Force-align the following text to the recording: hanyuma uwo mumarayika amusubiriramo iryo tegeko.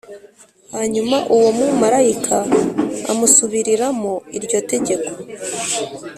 hanyuma 0.73 1.17
uwo 1.35 1.49
mumarayika 1.57 2.37
amusubiriramo 3.11 4.13
iryo 4.37 4.59
tegeko. 4.71 5.11